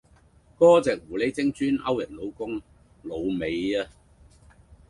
[0.57, 2.59] 個隻狐狸精專勾人老公
[3.03, 3.85] 老尾呀！